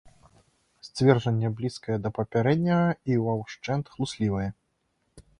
Сцверджанне 0.85 1.51
блізкае 1.59 1.97
да 2.05 2.11
папярэдняга 2.19 2.87
і 3.11 3.19
ва 3.27 3.35
ўшчэнт 3.41 3.85
хлуслівае. 3.97 4.49